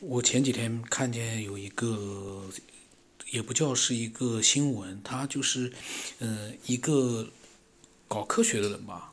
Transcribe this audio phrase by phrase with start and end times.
[0.00, 2.42] 我前几天看见有一个，
[3.32, 5.70] 也不叫是一个新闻，他就是，
[6.20, 7.28] 嗯，一个
[8.08, 9.12] 搞科学的人吧，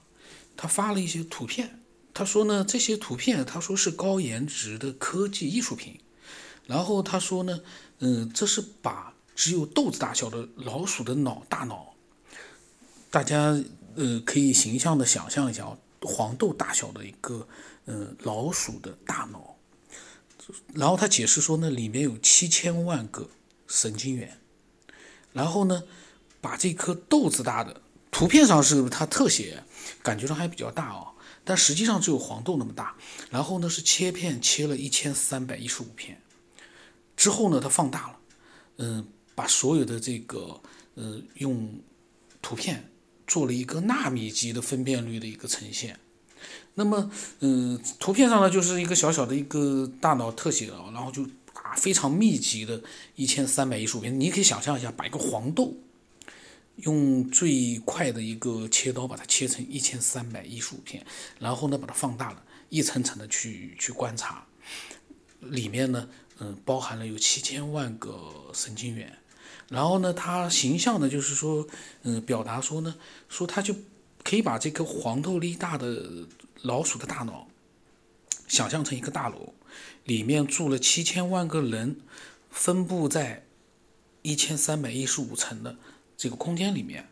[0.56, 1.82] 他发了一些图片，
[2.14, 6.00] 他说呢，这些图片他说是高颜值的科技艺术品，
[6.66, 7.60] 然后他说呢，
[8.00, 11.94] 嗯，这是把只有豆子大小的老鼠的脑大脑，
[13.12, 13.62] 大家
[13.96, 17.46] 呃可以形象的想象一下哦，黄豆大小的一个
[17.84, 19.57] 呃老鼠的大脑。
[20.74, 23.30] 然后他解释说呢，里面有七千万个
[23.68, 24.40] 神经元，
[25.34, 25.84] 然后呢，
[26.40, 27.82] 把这颗豆子大的
[28.12, 29.64] 图片上是它特写，
[30.02, 31.10] 感觉上还比较大哦，
[31.44, 32.96] 但实际上只有黄豆那么大。
[33.30, 36.22] 然后呢是切片切了一千三百一十五片，
[37.16, 38.20] 之后呢它放大了，
[38.78, 40.62] 嗯、把所有的这个
[40.96, 41.78] 呃用
[42.42, 42.90] 图片
[43.28, 46.00] 做了一个纳米级的分辨率的一个呈现。
[46.80, 47.10] 那么，
[47.40, 52.80] 嗯，图片上呢就是一个小小的一个大脑特写啊，然后就啊非常密集的
[53.16, 55.76] 一千三百一十五片，你可以想象一下，把一个黄豆
[56.76, 61.04] 用最快的一个切刀把它切成一千三百一十五片，
[61.40, 64.46] 然后呢把它放大了，一层层的去去观察，
[65.40, 69.18] 里面呢，嗯，包含了有七千万个神经元，
[69.70, 71.68] 然后呢，它形象的就是说，
[72.04, 72.94] 嗯，表达说呢，
[73.28, 73.74] 说它就
[74.28, 76.28] 可以把这个黄豆粒大的
[76.64, 77.48] 老鼠的大脑
[78.46, 79.54] 想象成一个大楼，
[80.04, 82.02] 里面住了七千万个人，
[82.52, 83.46] 分布在
[84.24, 85.78] 一千三百一十五层的
[86.18, 87.08] 这个空间里面，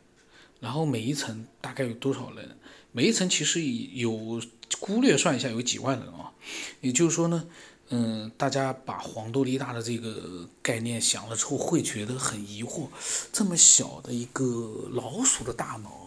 [0.60, 2.58] 然后每一层大概有多少人？
[2.92, 4.42] 每一层其实有
[4.82, 6.34] 估略算一下有几万人啊，
[6.82, 7.48] 也就是说呢，
[7.92, 12.90] 嗯，大家把黄豆粒大的这个概念想了之后，会觉得很疑惑，
[13.32, 16.05] 这么小的一个老鼠的大脑，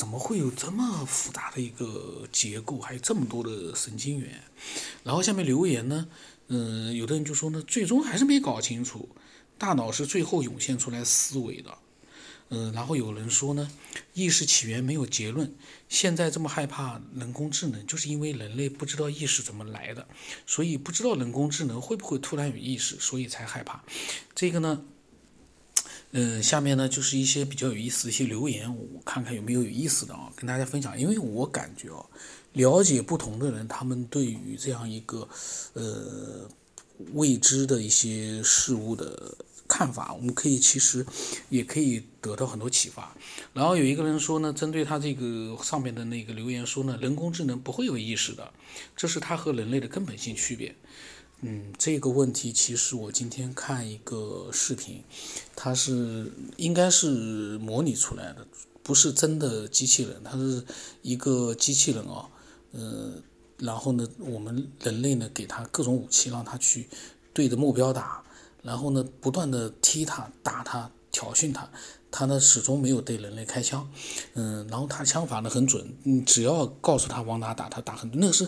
[0.00, 4.42] 怎么会有这么复杂的一个结构，还有这么多的神经元？
[5.04, 6.08] 然后下面留言呢，
[6.48, 9.10] 嗯，有的人就说呢，最终还是没搞清楚，
[9.58, 11.76] 大脑是最后涌现出来思维的。
[12.48, 13.70] 嗯，然后有人说呢，
[14.14, 15.52] 意识起源没有结论。
[15.90, 20.08] 现在这么害怕人工智能，就是因为人类不知道意识怎么来的，
[20.46, 23.84] 所以不知道人工智能会不会突然有意识，所以才害怕。
[24.34, 24.82] 这个呢，
[26.12, 30.98] 嗯，下面呢就是一些比较有意思的一些留言，我看看有没有有意思的啊，跟大家分享。
[30.98, 32.04] 因为我感觉啊，
[32.54, 35.28] 了解不同的人，他们对于这样一个
[35.74, 36.48] 呃
[37.12, 39.36] 未知的一些事物的。
[39.72, 41.06] 看法，我们可以其实
[41.48, 43.16] 也可以得到很多启发。
[43.54, 48.52] 然后有一个人说呢，针对他这个上面的那个留言说呢，人工智能不会有意识的，
[48.96, 50.74] 这是它和人类的根本性区别。
[51.42, 55.02] 嗯，这个问题其实我今天看一个视频，
[55.56, 58.46] 它是应该是模拟出来的，
[58.82, 60.64] 不是真的机器人，它是
[61.02, 62.28] 一个机器人啊，
[62.72, 63.14] 呃，
[63.58, 66.88] 然后呢，我们人类呢给它各种武器，让它去
[67.32, 68.22] 对着目标打。
[68.62, 71.66] 然后呢，不断的踢他、打他、挑衅他，
[72.10, 73.90] 他呢始终没有对人类开枪，
[74.34, 78.10] 嗯，然后他枪法呢很准，你只要告诉他往哪打，他打很。
[78.12, 78.46] 那个是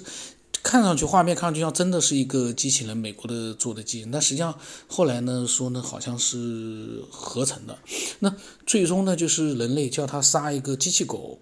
[0.72, 7.78] 看上去画面看上去像真的是一个机器人，美国的做的机器人，但实际上后来呢说呢好像是合成的。
[8.20, 8.34] 那
[8.64, 11.38] 最终呢就是人类叫他杀一个机器狗，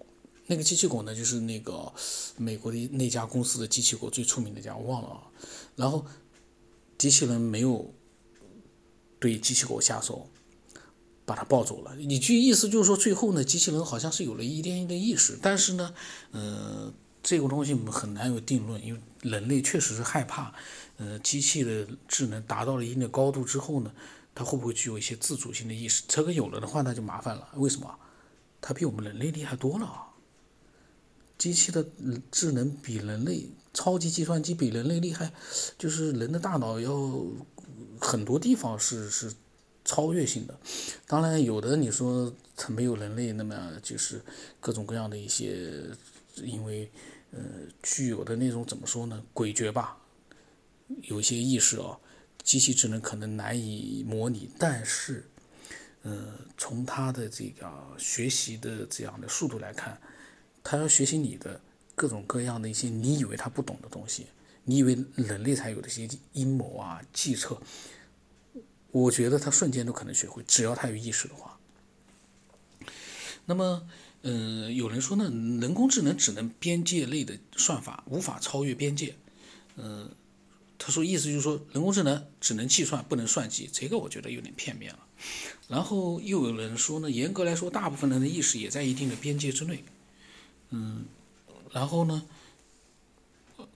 [0.47, 1.89] 那个机器狗呢就是那个
[2.35, 5.21] 美国的那家公司的机器狗最出名的家，我忘了啊。
[5.77, 6.05] 然后
[6.97, 7.89] 机器人没有。
[9.17, 10.27] 对机器狗下手，
[11.25, 11.95] 把它抱走了。
[11.95, 15.93] 你句意思就是说，最后呢，机器人好像是有了一点的意识，但是呢，
[16.31, 16.91] 呃，
[17.31, 20.53] 这个东西我们很难有定论，因为人类确实是害怕，
[20.97, 23.93] 呃，机器的智能达到了一定的高度之后呢，
[24.35, 26.03] 它会不会具有一些自主性的意识？
[26.09, 27.47] 这个有了的话，那就麻烦了。
[27.55, 27.95] 为什么？
[28.59, 30.07] 它比我们人类厉害多了。
[31.37, 31.85] 机器的
[32.29, 35.31] 智能比人类，超级计算机比人类厉害，
[35.77, 37.25] 就是人的大脑要。
[38.01, 39.31] 很多地方是是
[39.85, 40.59] 超越性的，
[41.07, 44.19] 当然有的你说它没有人类那么就是
[44.59, 45.85] 各种各样的一些，
[46.37, 46.91] 因为
[47.31, 47.39] 呃
[47.81, 49.97] 具有的那种怎么说呢诡谲吧，
[51.03, 51.97] 有一些意识啊，
[52.43, 55.29] 机器智能可能难以模拟，但是
[56.03, 59.99] 呃从它的这个学习的这样的速度来看，
[60.63, 61.59] 它要学习你的
[61.95, 64.27] 各种各样的一些你以为它不懂的东西。
[64.63, 67.59] 你以为人类才有的些阴谋啊、计策，
[68.91, 71.59] 我觉得他瞬间都可能学会，只要他有意识的话。
[73.51, 73.85] 那么，
[74.21, 75.25] 嗯、有人说呢，
[75.59, 79.13] 人工智能只能边界类的算法，无法超越边界。
[79.75, 80.09] 嗯、
[80.77, 83.69] 他说意思就是说，人工智能只能计算，不能算计。
[83.73, 84.99] 这个我觉得有点片面了。
[85.67, 89.83] 然后又有人说呢，严格来说，大部分人的意识也在一定的边界之内。
[90.69, 91.03] 嗯，
[91.73, 92.23] 然后呢？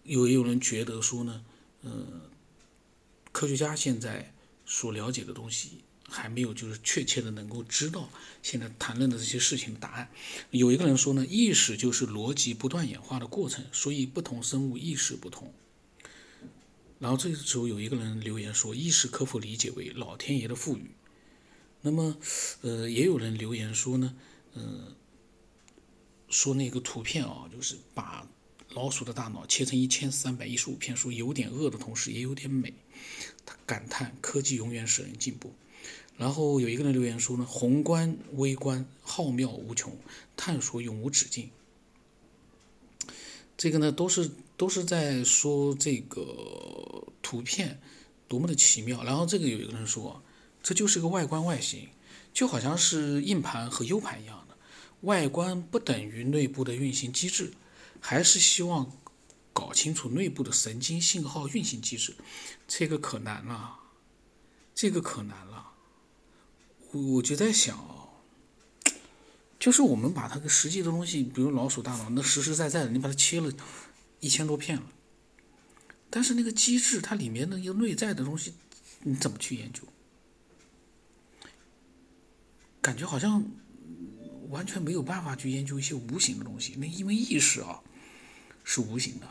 [0.03, 1.43] 有有人觉得说呢，
[1.81, 1.91] 呃，
[3.31, 4.31] 科学家现在
[4.65, 8.09] 所了解的东西还没有就是确切的能够知道
[8.43, 10.09] 现在谈论的这些事情的答案。
[10.51, 15.53] 有一个人说呢，意识就是逻辑不断演化的过程，所以不同生物意识不同。
[16.99, 20.91] 然后这个时候有一个人留言说，意识可否理解为老天爷的赋予？
[21.81, 22.17] 那么，
[22.61, 24.15] 呃，也有人留言说呢，
[24.53, 24.95] 嗯，
[26.29, 28.27] 说那个图片啊，就是把
[28.69, 32.73] 老鼠的大脑切成一千三百一十五片，说有点恶的同时也有点美。
[33.45, 35.53] 他感叹科技永远使人进步。
[36.17, 39.97] 然后有一个人留言说呢，宏观微观浩渺无穷，
[40.35, 41.49] 探索永无止境。
[43.57, 47.79] 这个呢，都是都是在说这个图片
[48.27, 49.03] 多么的奇妙。
[49.03, 50.21] 然后这个有一个人说。
[50.67, 51.89] 这就是个外观外形，
[52.33, 54.57] 就好像是硬盘和 U 盘一样的，
[55.01, 57.53] 外观不等于内部的运行机制，
[57.99, 58.91] 还是希望
[59.53, 62.15] 搞清楚内部的神经信号运行机制，
[62.67, 63.77] 这个可难了，
[64.73, 65.74] 这个可难了。
[66.95, 68.07] 我就在想啊，
[69.59, 73.51] 就是我们把它个实际的东西，比如老鼠大脑，那实实在在的，你把它切了
[74.21, 74.87] 一千多片了，
[76.09, 78.53] 但是那个机制它里面的一个内在的东西，
[79.01, 79.81] 你怎么去研究？
[82.81, 83.43] 感觉好像
[84.49, 87.81] 完全没有办法去研究一些无形的东西，那因为意识啊
[88.63, 89.27] 是无形的，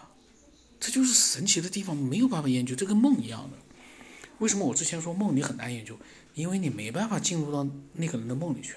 [0.78, 3.56] 这就是神奇的地方，没有办法研究，这跟梦一样的。
[4.38, 5.98] 为什么我之前说梦你很难研究？
[6.34, 8.74] 因为你没办法进入到那个人的梦里去，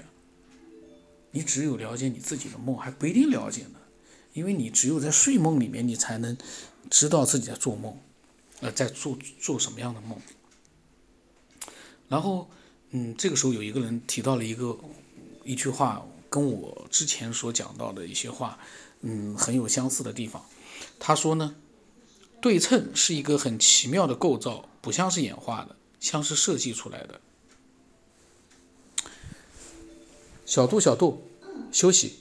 [1.32, 3.80] 你只有了解你自己的梦，还不一定了解呢。
[4.34, 6.38] 因为你只有在睡梦里面，你才能
[6.90, 7.98] 知道自己在做梦，
[8.62, 10.20] 呃，在做做什么样的梦，
[12.08, 12.50] 然后。
[12.92, 14.80] 嗯，这个时候有一个人提到了一个
[15.44, 18.58] 一句话，跟我之前所讲到的一些话，
[19.02, 20.42] 嗯，很有相似的地方。
[20.98, 21.54] 他说呢，
[22.48, 27.20] 对称是一个很奇妙的构造，不像是演化的，像是设计出来的。
[30.46, 31.28] 小度，小度，
[31.74, 32.20] 休息。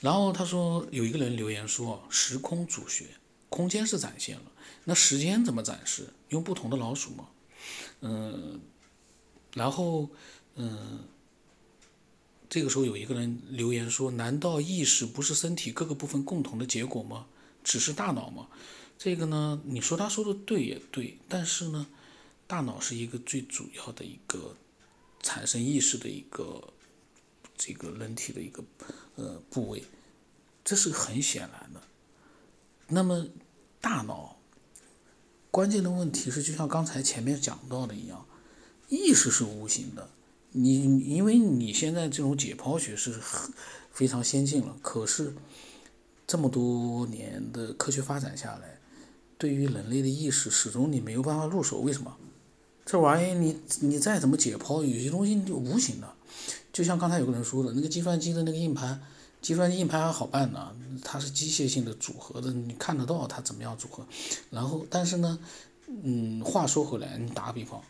[0.00, 3.04] 然后他说，有一个人留言说，时空主学，
[3.48, 4.50] 空间是展现了，
[4.82, 6.08] 那时间怎么展示？
[6.30, 7.28] 用不同的老鼠吗？
[8.00, 8.60] 嗯，
[9.54, 10.08] 然后，
[10.56, 11.04] 嗯，
[12.50, 17.26] 这个时候有一个人留言说：“难道意识不是身体各个部分共同的结果吗？
[17.68, 18.48] 只是大脑吗？”
[18.98, 21.86] 这个呢，你说他说的对也对，但是呢，
[22.46, 24.56] 大脑是一个最主要的一个
[25.22, 26.72] 产生意识的一个
[27.56, 28.64] 这个人体的一个
[29.16, 29.84] 呃部位，
[30.64, 31.80] 这是很显然的。
[32.88, 33.28] 那么，
[33.80, 34.36] 大脑。
[35.50, 38.26] 关键的问题是，就像刚才前面讲到的一样，
[38.88, 40.10] 意识是无形的。
[40.52, 43.18] 你因为你现在这种解剖学是
[43.90, 45.34] 非常先进了，可是
[46.28, 48.78] 这么多年的科学发展下来，
[49.38, 51.80] 对于人类的意识始终你没有办法入手。
[51.80, 52.14] 为什么？
[52.84, 56.08] 这玩意你你再怎么解剖，有些东西就无形的。
[56.70, 59.00] 就像刚才有个人说的，那个计算机的那个硬盘。
[59.40, 64.04] 计算机硬盘还好办呢，它是机械性的组合的，你看得到它怎么样组合。
[64.50, 65.38] 然后，但是呢，
[65.86, 67.80] 嗯，话说回来，你打个比方，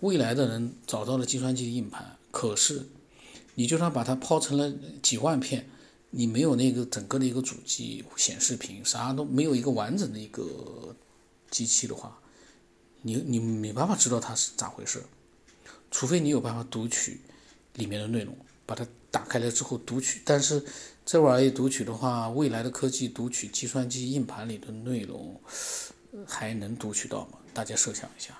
[0.00, 2.86] 未来的人找到了计算机硬盘，可是
[3.54, 5.68] 你就算把它抛成了几万片，
[6.16, 10.94] 你没有那个整个的一个主机、显示屏，啥都没有一个完整的一个
[11.50, 12.18] 机器的话，
[13.02, 15.02] 你你没办法知道它是咋回事，
[15.90, 17.20] 除非你有办法读取
[17.74, 20.64] 里面的内容，把它打开来之后读取，但是。
[21.06, 25.38] 这玩意读取的话，未来的科技读取计算机硬盘里的内容，
[26.26, 27.38] 还能读取到吗？
[27.52, 28.32] 大家设想一下。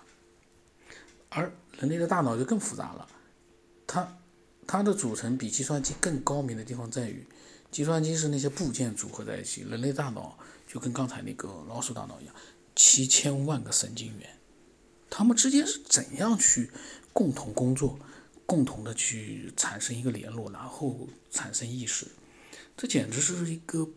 [1.29, 3.07] 而人类的大脑就更复杂了，
[3.87, 4.17] 它
[4.67, 7.27] 它的组成比计算机更高明的地方在于，
[7.75, 12.33] 计算机是那些部件组合在一起，人类大脑就跟刚才那个老鼠大脑一样，
[12.77, 14.39] 七千万个神经元，
[15.11, 16.71] 它们之间是怎样去
[17.13, 17.99] 共同工作，
[18.47, 22.07] 共同的去产生一个联络，然后产生意识。
[22.77, 23.89] 这简直是一个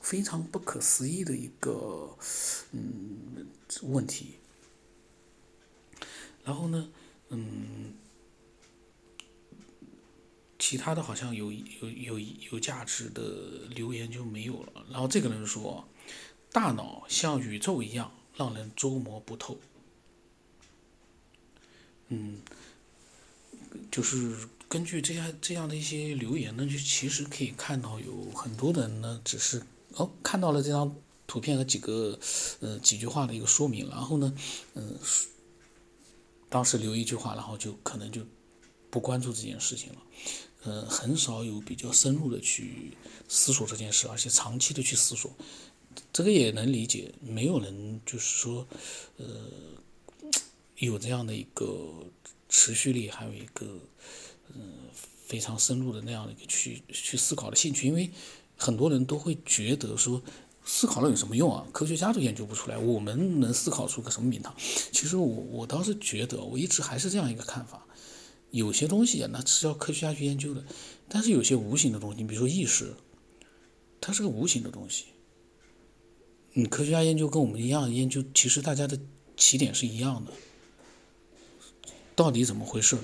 [0.00, 2.16] 非常不可思议的一个
[2.72, 3.46] 嗯
[3.82, 4.36] 问题。
[6.44, 6.88] 然后呢，
[7.28, 7.92] 嗯，
[10.58, 12.18] 其他的好像有有有
[12.52, 13.22] 有价值的
[13.74, 14.84] 留言就没有了。
[14.90, 15.86] 然后这个人说，
[16.52, 19.58] 大脑像宇宙一样让人捉摸不透。
[22.08, 22.40] 嗯，
[23.90, 24.48] 就是。
[24.70, 29.62] 根据这样这样的一些留言呢，就其实可以看到有很多的人呢，只是
[29.94, 30.94] 哦看到了这张
[31.26, 32.18] 图片和几个
[32.60, 34.36] 呃几句话的一个说明，然后呢，
[34.74, 34.94] 嗯，
[36.50, 38.20] 当时留一句话，然后就可能就
[38.90, 40.02] 不关注这件事情了，
[40.64, 42.96] 呃，很少有比较深入的去
[43.28, 45.30] 思索这件事，而且长期的去思索，
[46.12, 48.66] 这个也能理解，没有人就是说，
[49.16, 49.26] 呃，
[50.76, 52.06] 有这样的一个
[52.48, 53.66] 持续力，还有一个
[54.54, 54.72] 嗯
[55.26, 58.10] 非常深入的那样的一个去去思考的兴趣，因为
[58.56, 60.22] 很多人都会觉得说。
[60.70, 61.66] 思考了有什么用啊？
[61.72, 64.54] 科学家都研究不出来，我们能思考出个什么名堂？
[64.92, 67.86] 其实我我倒是觉得，我一直还是这样一个看法：
[68.50, 70.62] 有些东西啊，那是要科学家去研究的；
[71.08, 72.94] 但是有些无形的东西，比如说意识，
[74.00, 75.06] 它是个无形的东西。
[76.54, 78.98] 嗯，科学家研究跟我们一样研究，其实大家的
[79.36, 80.32] 起点是一样的。
[82.14, 82.96] 到底怎么回事？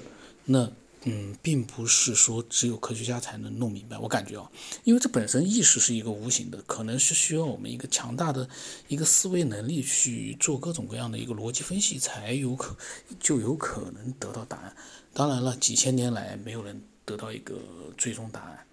[0.45, 0.73] 那？
[1.07, 3.99] 嗯，并不是说只有科学家才能弄明白。
[3.99, 4.51] 我感觉啊，
[4.85, 8.49] 因为这本身意识是一个无形的，可能是需要我们一个强大的
[8.89, 12.75] 一个思维能力去做各种各样的一个逻辑分析，才有可
[13.21, 14.75] 就有可能得到答案。
[15.15, 17.57] 当然了，几千年来没有人得到一个
[17.97, 18.67] 最终答案，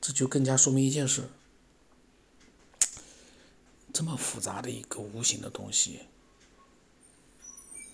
[0.00, 1.30] 这就更加说明一件事：
[3.94, 6.00] 这么复杂的一个无形的东西，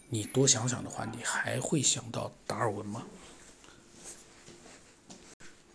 [0.09, 3.07] 你多想想的话，你还会想到达尔文吗？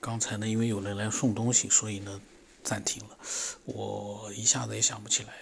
[0.01, 2.21] 刚才呢，因为有人来送东西，所以呢
[2.61, 3.17] 暂停了。
[3.63, 5.33] 我一下子也想不起来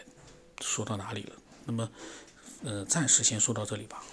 [0.62, 1.36] 说到哪里了。
[1.66, 1.92] 那么，
[2.64, 4.04] 呃，暂时先说到这里吧。